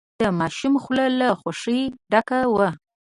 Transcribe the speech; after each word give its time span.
د 0.21 0.23
ماشوم 0.39 0.73
خوله 0.83 1.05
له 1.19 1.27
خوښۍ 1.39 1.81
ډکه 2.11 2.39
وه. 2.53 2.69